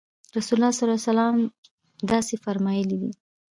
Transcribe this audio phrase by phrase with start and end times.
[0.37, 1.37] رسول اکرم صلی الله علیه وسلم
[2.11, 3.11] داسې فرمایلي دي.